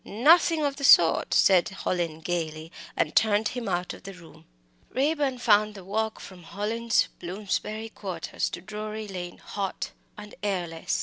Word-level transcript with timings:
"Nothing 0.03 0.63
of 0.65 0.77
the 0.77 0.83
sort," 0.83 1.31
said 1.31 1.69
Hallin, 1.69 2.21
gaily, 2.21 2.71
and 2.97 3.15
turned 3.15 3.49
him 3.49 3.69
out 3.69 3.93
of 3.93 4.01
the 4.01 4.15
room. 4.15 4.45
Raeburn 4.89 5.37
found 5.37 5.75
the 5.75 5.83
walk 5.83 6.19
from 6.19 6.41
Hallin's 6.41 7.07
Bloomsbury 7.19 7.89
quarters 7.89 8.49
to 8.49 8.61
Drury 8.61 9.07
Lane 9.07 9.37
hot 9.37 9.91
and 10.17 10.33
airless. 10.41 10.99